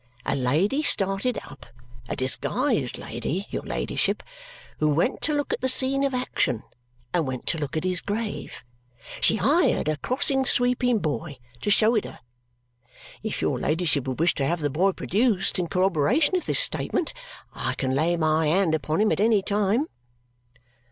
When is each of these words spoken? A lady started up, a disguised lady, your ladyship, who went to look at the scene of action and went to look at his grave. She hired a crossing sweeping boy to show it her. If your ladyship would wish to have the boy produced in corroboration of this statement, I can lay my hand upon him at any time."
A 0.25 0.35
lady 0.35 0.81
started 0.81 1.37
up, 1.45 1.63
a 2.09 2.15
disguised 2.15 2.97
lady, 2.97 3.45
your 3.51 3.61
ladyship, 3.61 4.23
who 4.79 4.89
went 4.89 5.21
to 5.21 5.31
look 5.31 5.53
at 5.53 5.61
the 5.61 5.69
scene 5.69 6.03
of 6.03 6.15
action 6.15 6.63
and 7.13 7.27
went 7.27 7.45
to 7.45 7.59
look 7.59 7.77
at 7.77 7.83
his 7.83 8.01
grave. 8.01 8.63
She 9.21 9.35
hired 9.35 9.87
a 9.87 9.97
crossing 9.97 10.43
sweeping 10.43 10.97
boy 10.97 11.37
to 11.61 11.69
show 11.69 11.93
it 11.93 12.05
her. 12.05 12.19
If 13.21 13.43
your 13.43 13.59
ladyship 13.59 14.07
would 14.07 14.19
wish 14.19 14.33
to 14.33 14.47
have 14.47 14.61
the 14.61 14.71
boy 14.71 14.93
produced 14.93 15.59
in 15.59 15.67
corroboration 15.67 16.35
of 16.35 16.47
this 16.47 16.59
statement, 16.59 17.13
I 17.53 17.75
can 17.75 17.91
lay 17.93 18.17
my 18.17 18.47
hand 18.47 18.73
upon 18.73 19.01
him 19.01 19.11
at 19.11 19.19
any 19.19 19.43
time." 19.43 19.85